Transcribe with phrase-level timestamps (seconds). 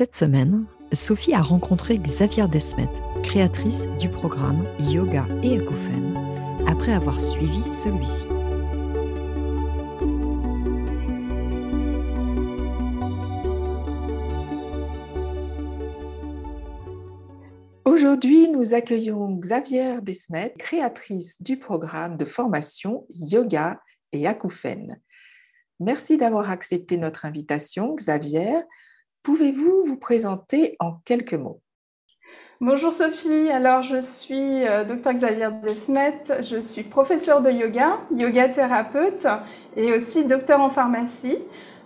[0.00, 0.64] Cette semaine,
[0.94, 2.88] Sophie a rencontré Xavier Desmet,
[3.22, 6.16] créatrice du programme Yoga et Acouphènes,
[6.66, 8.24] après avoir suivi celui-ci.
[17.84, 23.78] Aujourd'hui, nous accueillons Xavier Desmet, créatrice du programme de formation Yoga
[24.12, 24.98] et Acouphènes.
[25.78, 28.62] Merci d'avoir accepté notre invitation, Xavier.
[29.22, 31.60] Pouvez-vous vous présenter en quelques mots?
[32.62, 38.48] Bonjour Sophie, alors je suis euh, Dr Xavier Desmet, je suis professeur de yoga, yoga
[38.48, 39.26] thérapeute
[39.76, 41.38] et aussi docteur en pharmacie.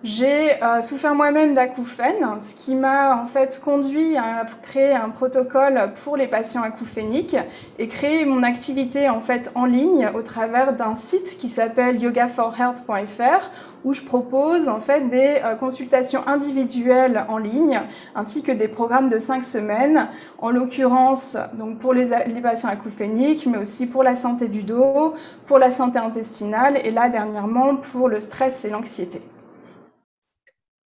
[0.04, 5.92] J'ai euh, souffert moi-même d'acouphènes, ce qui m'a en fait conduit à créer un protocole
[6.04, 7.38] pour les patients acouphéniques
[7.78, 13.50] et créer mon activité en fait en ligne au travers d'un site qui s'appelle yogaforhealth.fr
[13.86, 17.80] où je propose en fait des euh, consultations individuelles en ligne
[18.14, 23.46] ainsi que des programmes de cinq semaines, en l'occurrence donc pour les, les patients acouphéniques,
[23.46, 25.14] mais aussi pour la santé du dos,
[25.46, 29.22] pour la santé intestinale et là dernièrement pour le stress et l'anxiété.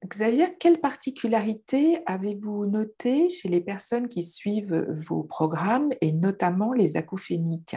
[0.07, 6.97] Xavier, quelles particularités avez-vous notées chez les personnes qui suivent vos programmes et notamment les
[6.97, 7.77] acouphéniques?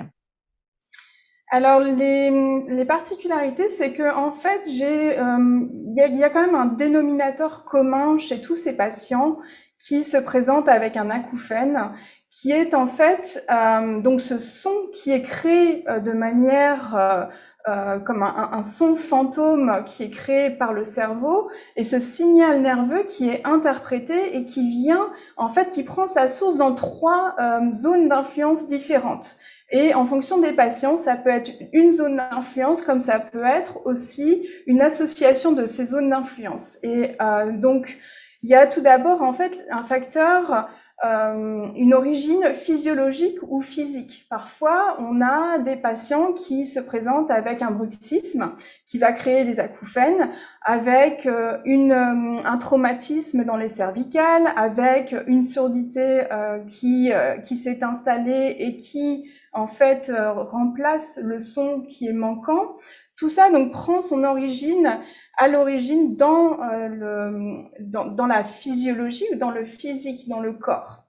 [1.54, 7.66] Alors les, particularités, c'est que en fait, euh, il y, a quand même un dénominateur
[7.66, 9.38] commun chez tous ces patients
[9.78, 11.92] qui se présentent avec un acouphène,
[12.30, 17.30] qui est en fait euh, donc ce son qui est créé euh, de manière
[17.68, 23.04] euh, comme un, son fantôme qui est créé par le cerveau et ce signal nerveux
[23.04, 27.72] qui est interprété et qui vient, en fait, qui prend sa source dans trois euh,
[27.72, 29.38] zones d'influence différentes.
[29.70, 33.86] Et en fonction des patients, ça peut être une zone d'influence comme ça peut être
[33.86, 36.78] aussi une association de ces zones d'influence.
[36.84, 37.98] Et euh, donc,
[38.44, 40.68] il y a tout d'abord en fait un facteur
[41.04, 44.28] euh, une origine physiologique ou physique.
[44.30, 48.52] Parfois, on a des patients qui se présentent avec un bruxisme
[48.86, 50.30] qui va créer des acouphènes,
[50.62, 56.22] avec euh, une, euh, un traumatisme dans les cervicales, avec une surdité
[56.68, 57.12] qui,
[57.44, 62.76] qui s'est installée et qui, en fait, remplace le son qui est manquant.
[63.16, 65.00] Tout ça donc prend son origine
[65.38, 71.04] à l'origine dans, euh, dans, la physiologie ou dans le physique, dans le corps.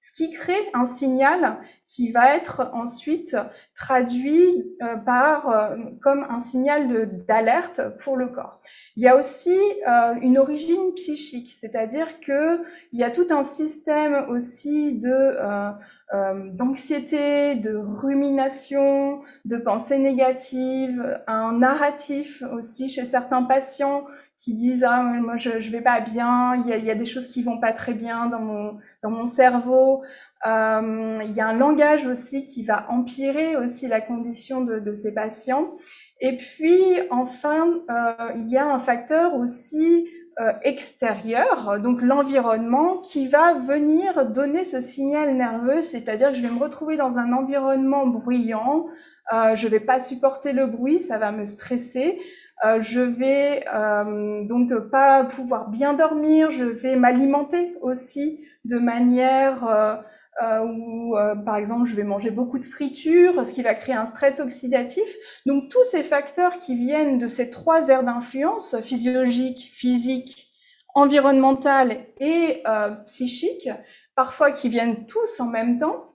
[0.00, 1.58] Ce qui crée un signal
[1.94, 3.36] qui va être ensuite
[3.76, 8.60] traduit euh, par, euh, comme un signal d'alerte pour le corps.
[8.96, 9.58] Il y a aussi
[10.22, 12.60] une origine psychique, c'est-à-dire qu'il
[12.92, 15.36] y a tout un système aussi de
[16.12, 24.04] euh, d'anxiété, de rumination, de pensée négative, un narratif aussi chez certains patients
[24.36, 26.94] qui disent ah moi je je vais pas bien, il y a, il y a
[26.94, 30.04] des choses qui vont pas très bien dans mon dans mon cerveau.
[30.46, 35.14] Euh, il y a un langage aussi qui va empirer aussi la condition de, ces
[35.14, 35.76] patients.
[36.20, 40.08] Et puis enfin euh, il y a un facteur aussi
[40.40, 46.50] euh, extérieur, donc l'environnement, qui va venir donner ce signal nerveux, c'est-à-dire que je vais
[46.50, 48.86] me retrouver dans un environnement bruyant,
[49.32, 52.20] je vais pas supporter le bruit, ça va me stresser,
[52.64, 53.64] euh, je vais
[54.46, 60.04] donc pas pouvoir bien dormir, je vais m'alimenter aussi de manière
[60.42, 63.94] euh, où, euh, par exemple, je vais manger beaucoup de fritures, ce qui va créer
[63.94, 65.08] un stress oxydatif.
[65.46, 70.48] Donc, tous ces facteurs qui viennent de ces trois aires d'influence, physiologique, physique,
[70.94, 73.68] environnementale et euh, psychique,
[74.14, 76.13] parfois qui viennent tous en même temps,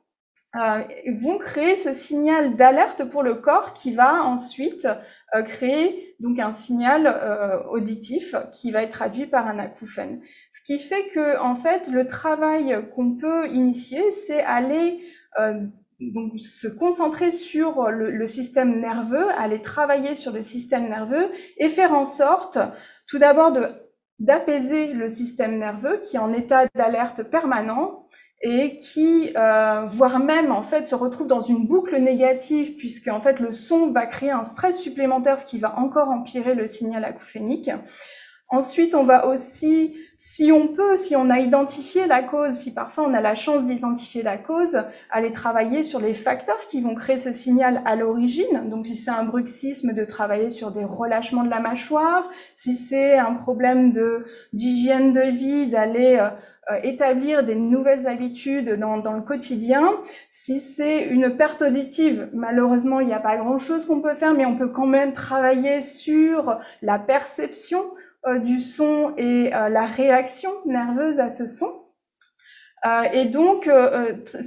[0.55, 0.81] euh,
[1.13, 4.87] vont créer ce signal d'alerte pour le corps qui va ensuite
[5.35, 10.21] euh, créer donc un signal euh, auditif qui va être traduit par un acouphène.
[10.51, 14.99] Ce qui fait que en fait le travail qu'on peut initier, c'est aller
[15.99, 21.69] donc se concentrer sur le, le, système nerveux, aller travailler sur le système nerveux et
[21.69, 22.57] faire en sorte
[23.07, 23.55] tout d'abord
[24.17, 28.07] d'apaiser le système nerveux qui est en état d'alerte permanent
[28.41, 33.20] et qui, euh, voire même en fait, se retrouve dans une boucle négative puisque en
[33.20, 37.03] fait le son va créer un stress supplémentaire, ce qui va encore empirer le signal
[37.03, 37.70] acouphénique.
[38.51, 43.05] Ensuite, on va aussi, si on peut, si on a identifié la cause, si parfois
[43.07, 44.81] on a la chance d'identifier la cause,
[45.11, 48.67] aller travailler sur les facteurs qui vont créer ce signal à l'origine.
[48.67, 52.28] Donc, si c'est un bruxisme, de travailler sur des relâchements de la mâchoire.
[52.55, 56.29] Si c'est un problème de d'hygiène de vie, d'aller euh,
[56.84, 59.84] établir des nouvelles habitudes dans, dans le quotidien.
[60.29, 64.45] Si c'est une perte auditive, malheureusement, il n'y a pas grand-chose qu'on peut faire, mais
[64.45, 67.84] on peut quand même travailler sur la perception
[68.43, 71.71] du son et la réaction nerveuse à ce son.
[73.13, 73.69] et donc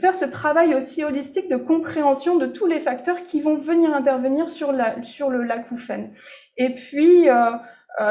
[0.00, 4.48] faire ce travail aussi holistique de compréhension de tous les facteurs qui vont venir intervenir
[4.48, 6.10] sur, la, sur le l'acouphène.
[6.56, 7.28] Et puis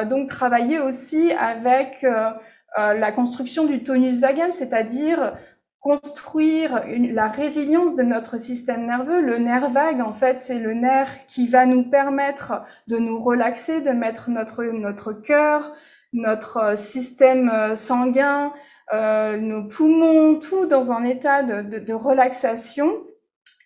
[0.09, 2.05] donc travailler aussi avec
[2.77, 5.33] la construction du tonus vagal, c'est-à-dire
[5.81, 9.19] construire la résilience de notre système nerveux.
[9.19, 13.81] Le nerf vague, en fait, c'est le nerf qui va nous permettre de nous relaxer,
[13.81, 15.74] de mettre notre, notre cœur,
[16.13, 18.54] notre système euh, sanguin,
[18.94, 23.04] euh, nos poumons, tout dans un état de, de, relaxation.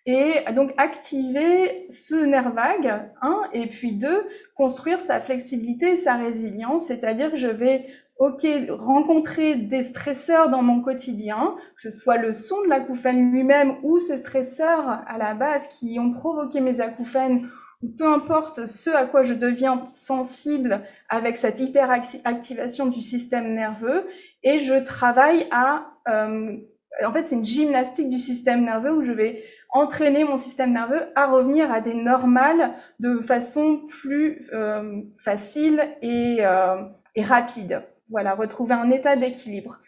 [0.06, 4.24] Et donc activer ce nerf vague, hein, et puis deux,
[4.54, 7.86] construire sa flexibilité et sa résilience, c'est-à-dire que je vais
[8.18, 13.76] ok, rencontrer des stresseurs dans mon quotidien, que ce soit le son de l'acouphène lui-même
[13.82, 17.48] ou ces stresseurs à la base qui ont provoqué mes acouphènes,
[17.82, 24.06] ou peu importe ce à quoi je deviens sensible avec cette hyperactivation du système nerveux,
[24.42, 25.86] et je travaille à...
[26.08, 26.56] Euh,
[27.04, 31.02] en fait, c'est une gymnastique du système nerveux où je vais entraîner mon système nerveux
[31.14, 36.76] à revenir à des normales de façon plus euh, facile et, euh,
[37.14, 39.78] et rapide voilà, retrouver un état d'équilibre.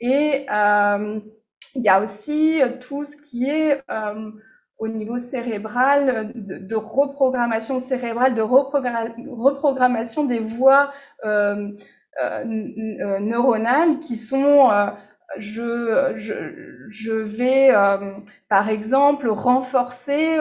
[0.00, 1.20] Et euh,
[1.74, 4.30] il y a aussi tout ce qui est euh,
[4.78, 10.92] au niveau cérébral, de, reprogrammation cérébrale, de reprogrammation des voies
[11.24, 11.68] euh,
[13.20, 14.68] neuronales qui sont
[15.38, 16.34] je, je,
[16.88, 17.70] je, vais,
[18.48, 20.36] par exemple, renforcer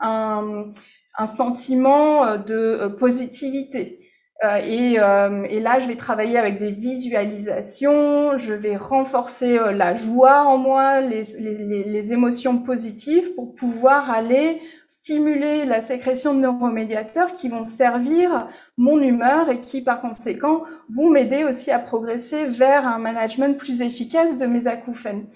[0.00, 0.72] un,
[1.18, 4.03] un, sentiment de positivité.
[4.42, 9.70] Euh, et, euh, et, là, je vais travailler avec des visualisations, je vais renforcer euh,
[9.70, 16.34] la joie en moi, les, les, les, émotions positives pour pouvoir aller stimuler la sécrétion
[16.34, 21.78] de neuromédiateurs qui vont servir mon humeur et qui, par conséquent, vont m'aider aussi à
[21.78, 25.28] progresser vers un management plus efficace de mes acouphènes.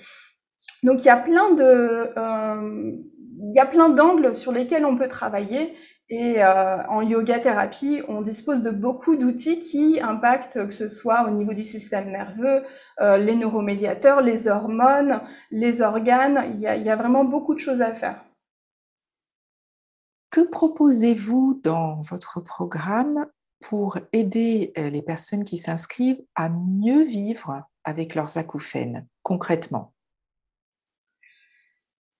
[0.82, 2.10] Donc, il y a plein de,
[3.38, 5.74] il y a plein d'angles sur lesquels on peut travailler
[6.10, 11.26] et euh, en yoga thérapie, on dispose de beaucoup d'outils qui impactent, que ce soit
[11.26, 12.64] au niveau du système nerveux,
[13.00, 15.20] euh, les neuromédiateurs, les hormones,
[15.50, 16.46] les organes.
[16.54, 18.24] Il y, a, il y, a, vraiment beaucoup de choses à faire.
[20.30, 23.26] Que proposez-vous dans votre programme
[23.60, 29.92] pour aider euh, les personnes qui s'inscrivent à mieux vivre avec leurs acouphènes concrètement?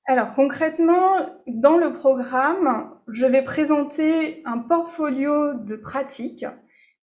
[0.08, 1.16] Alors concrètement,
[1.46, 6.46] dans le programme, je vais présenter un portfolio de pratiques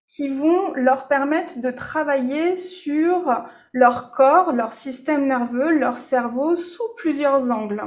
[0.07, 6.95] qui vont leur permettre de travailler sur leur corps, leur système nerveux, leur cerveau sous
[6.97, 7.83] plusieurs angles.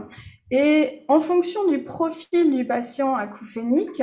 [0.53, 4.03] Et en fonction du profil du patient acouphénique,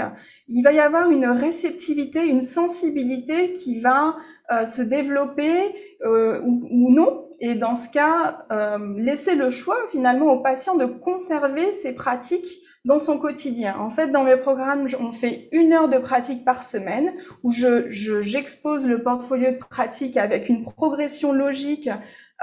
[0.50, 4.18] il va y avoir une réceptivité, une sensibilité qui va
[4.52, 5.74] euh, se développer
[6.06, 10.86] euh, ou, non et dans ce cas, euh, laisser le choix finalement au patient de
[10.86, 13.76] conserver ses pratiques dans son quotidien.
[13.80, 17.90] En fait, dans mes programmes, on fait une heure de pratique par semaine où je,
[17.90, 21.90] j'expose le portfolio de pratique avec une progression logique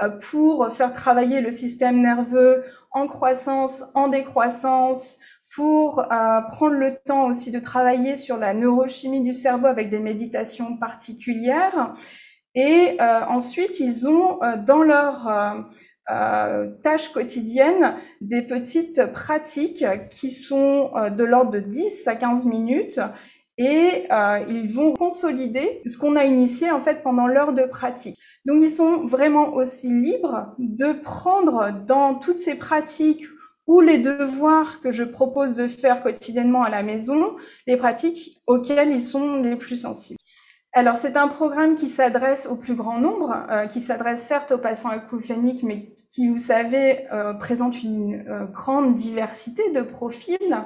[0.01, 5.17] euh, pour faire travailler le système nerveux en croissance, en décroissance,
[5.55, 9.99] pour euh, prendre le temps aussi de travailler sur la neurochimie du cerveau avec des
[9.99, 11.93] méditations particulières.
[12.55, 15.27] Et euh, ensuite, ils ont euh, dans leur
[16.11, 22.99] euh, tâches quotidiennes des petites pratiques qui sont de l'ordre de 10 à 15 minutes
[23.57, 24.07] et
[24.49, 28.17] ils vont consolider ce qu'on a initié en fait pendant l'heure de pratique.
[28.45, 33.23] Donc ils sont vraiment aussi libres de prendre dans toutes ces pratiques
[33.67, 37.35] ou les devoirs que je propose de faire quotidiennement à la maison,
[37.65, 40.19] les pratiques auxquelles ils sont les plus sensibles.
[40.75, 44.57] Alors, c'est un programme qui s'adresse au plus grand nombre, euh, qui s'adresse certes aux
[44.57, 50.65] patients acouphéniques, mais qui, vous savez, euh, présente une euh, grande diversité de profils.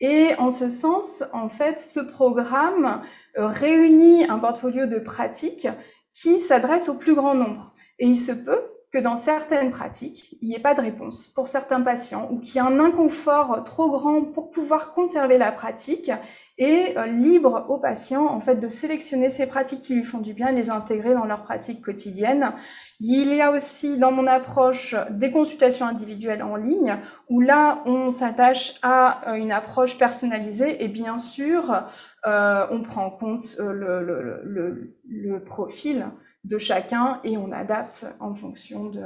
[0.00, 3.00] Et en ce sens, en fait, ce programme
[3.34, 5.68] réunit un portfolio de pratiques
[6.12, 7.72] qui s'adresse au plus grand nombre.
[7.98, 8.60] Et il se peut
[8.96, 12.54] que dans certaines pratiques, il n'y ait pas de réponse pour certains patients ou qu'il
[12.54, 16.10] y ait un inconfort trop grand pour pouvoir conserver la pratique
[16.56, 20.32] et euh, libre aux patients en fait de sélectionner ces pratiques qui lui font du
[20.32, 22.54] bien et les intégrer dans leur pratique quotidienne.
[22.98, 26.96] Il y a aussi dans mon approche des consultations individuelles en ligne
[27.28, 31.84] où là on s'attache à euh, une approche personnalisée et bien sûr
[32.26, 36.06] euh, on prend en compte le profil
[36.46, 39.02] de chacun et on adapte en fonction de,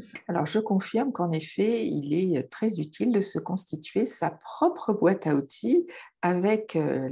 [0.00, 0.18] ça.
[0.26, 5.26] Alors, je confirme qu'en effet, il est très utile de se constituer sa propre boîte
[5.26, 5.86] à outils
[6.22, 7.08] avec euh,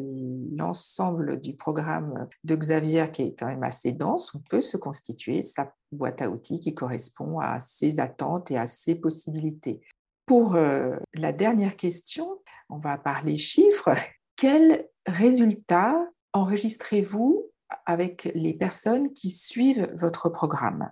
[0.57, 4.35] l'ensemble du programme de Xavier qui est quand même assez dense.
[4.35, 8.67] On peut se constituer sa boîte à outils qui correspond à ses attentes et à
[8.67, 9.83] ses possibilités.
[10.25, 12.41] Pour euh, la dernière question,
[12.71, 13.95] on va parler chiffres.
[14.37, 16.03] Quels résultats
[16.33, 17.51] enregistrez-vous
[17.85, 20.91] avec les personnes qui suivent votre programme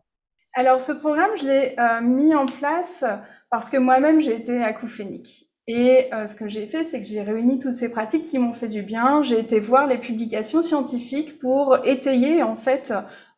[0.54, 3.04] Alors ce programme, je l'ai euh, mis en place
[3.50, 5.50] parce que moi-même, j'ai été acouphénique.
[5.66, 8.52] Et euh, ce que j'ai fait, c'est que j'ai réuni toutes ces pratiques qui m'ont
[8.52, 9.22] fait du bien.
[9.22, 12.92] J'ai été voir les publications scientifiques pour étayer en fait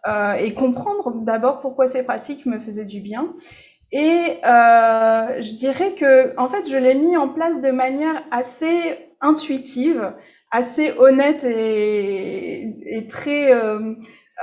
[0.09, 3.35] euh, et comprendre d'abord pourquoi ces pratiques me faisaient du bien.
[3.93, 10.13] Et je dirais que en fait, je l'ai mis en place de manière assez intuitive
[10.57, 13.95] assez honnête et, très euh,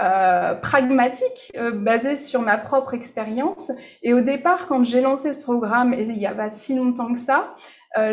[0.02, 3.72] euh, pragmatique, euh, basée sur ma propre expérience.
[4.04, 7.20] Et au départ, quand j'ai lancé ce programme, il n'y a pas si longtemps que
[7.20, 7.56] ça,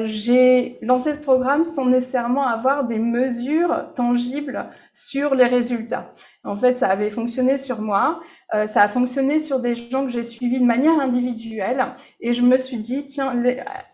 [0.05, 6.13] j'ai lancé ce programme sans nécessairement avoir des mesures tangibles sur les résultats.
[6.45, 8.21] En fait, ça avait fonctionné sur moi,
[8.53, 11.87] ça a fonctionné sur des gens que j'ai suivis de manière individuelle,
[12.21, 13.35] et je me suis dit, tiens,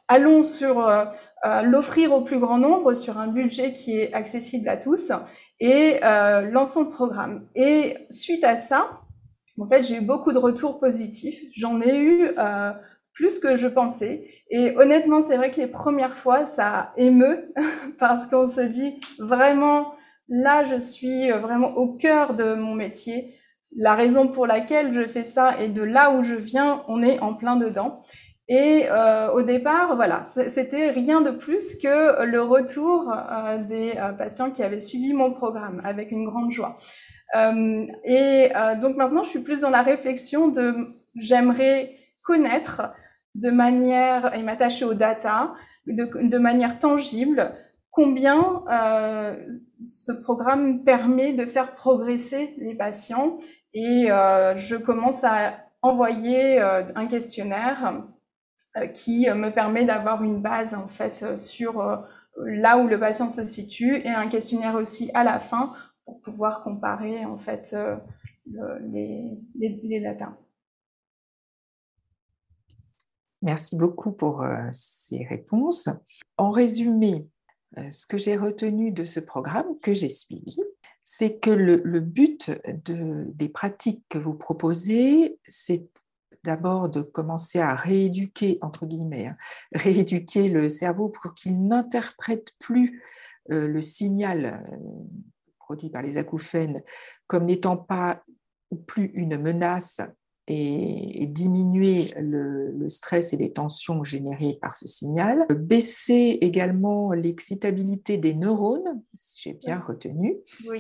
[0.09, 0.89] allons sur
[1.47, 5.13] euh, l'offrir au plus grand nombre sur un budget qui est accessible à tous
[5.61, 7.47] et euh, lançons le programme.
[7.55, 9.03] Et suite à ça,
[9.61, 11.41] en fait, j'ai eu beaucoup de retours positifs.
[11.55, 12.73] J'en ai eu euh,
[13.17, 14.29] plus que je pensais.
[14.51, 17.53] Et honnêtement, c'est vrai que les premières fois, ça émeut
[17.99, 19.95] parce qu'on se dit vraiment,
[20.29, 23.35] là, je suis vraiment au cœur de mon métier.
[23.75, 27.19] La raison pour laquelle je fais ça et de là où je viens, on est
[27.21, 28.03] en plein dedans.
[28.49, 34.13] Et euh, au départ, voilà, c'était rien de plus que le retour euh, des euh,
[34.13, 36.77] patients qui avaient suivi mon programme avec une grande joie.
[38.05, 40.75] Et donc maintenant, je suis plus dans la réflexion de
[41.17, 42.93] j'aimerais connaître
[43.41, 45.55] de manière et m'attacher aux data
[45.87, 47.53] de, manière tangible
[47.91, 48.65] combien
[49.81, 53.39] ce programme permet de faire progresser les patients.
[53.73, 58.03] Et je commence à envoyer un questionnaire
[58.77, 62.05] euh, qui euh, me permet d'avoir une base en fait euh, sur
[62.37, 65.73] là où le patient se situe et un questionnaire aussi à la fin
[66.05, 67.75] pour pouvoir comparer en fait
[68.83, 70.17] les, les.
[73.43, 75.89] Merci beaucoup pour ces réponses.
[76.37, 77.27] En résumé,
[77.91, 80.57] ce que j'ai retenu de ce programme que j'ai suivi,
[81.05, 82.51] c'est que le, but
[82.85, 85.89] de, des pratiques que vous proposez, c'est
[86.43, 89.35] d'abord de commencer à rééduquer, entre guillemets, hein,
[89.75, 93.03] rééduquer le cerveau pour qu'il n'interprète plus
[93.51, 94.79] euh, le signal euh,
[95.59, 96.83] produit par les acouphènes
[97.27, 98.25] comme n'étant pas
[98.73, 100.01] ou plus une menace
[100.49, 105.45] et, diminuer le, stress et les tensions générées par ce signal.
[105.51, 110.37] Baisser également l'excitabilité des neurones, si j'ai bien retenu.
[110.69, 110.79] Oui.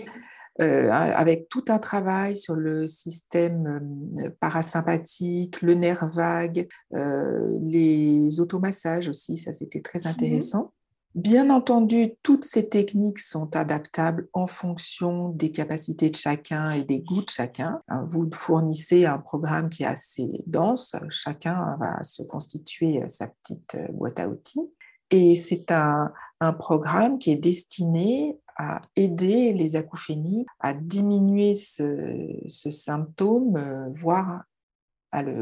[0.62, 8.40] Euh, avec tout un travail sur le système euh, parasympathique, le nerf vague, euh, les
[8.40, 10.73] automassages aussi, ça c'était très mmh intéressant.
[11.16, 17.00] Bien entendu, toutes ces techniques sont adaptables en fonction des capacités de chacun et des
[17.00, 17.80] goûts de chacun.
[17.88, 23.78] Hein, vous fournissez un programme qui est assez dense, chacun va se constituer sa petite
[23.94, 24.70] boîte à outils.
[25.11, 26.12] Et c'est un,
[26.58, 34.44] programme qui est destiné à aider les acouphénies à diminuer ce, symptôme, euh, voire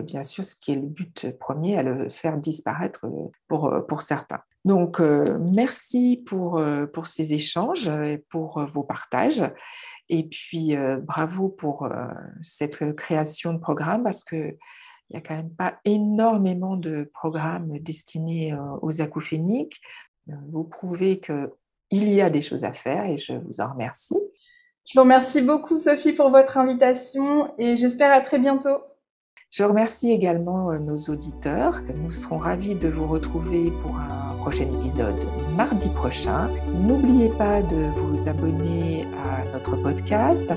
[0.04, 3.80] bien sûr, ce qui est le but premier, à le faire disparaître euh, pour, euh,
[3.80, 4.40] pour certains.
[4.64, 9.44] Donc, merci pour, pour ces échanges et pour vos partages.
[10.08, 11.88] Et puis, bravo pour
[12.40, 14.56] cette création de programme parce que
[15.10, 19.82] il n'y a quand même pas énormément de programmes destinés aux acouphéniques.
[20.26, 21.52] Vous prouvez que
[21.90, 24.18] il y a des choses à faire et je vous en remercie.
[24.86, 28.78] Je vous remercie beaucoup, Sophie, pour votre invitation et j'espère à très bientôt.
[29.54, 31.80] Je remercie également euh, nos auditeurs.
[31.96, 36.50] Nous serons ravis de vous retrouver pour un prochain épisode mardi prochain.
[36.74, 40.52] N'oubliez pas de vous abonner à notre podcast,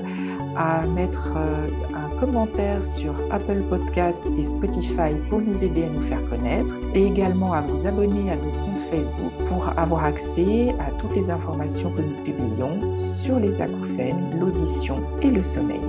[0.56, 6.02] à mettre euh, un commentaire sur Apple Podcast et Spotify pour nous aider à nous
[6.02, 10.90] faire connaître et également à vous abonner à nos comptes Facebook pour avoir accès à
[10.90, 15.84] toutes les informations que nous publions sur les acouphènes, l'audition et le sommeil.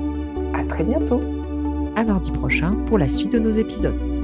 [0.54, 1.39] À très bientôt!
[2.04, 4.19] Mardi prochain pour la suite de nos épisodes.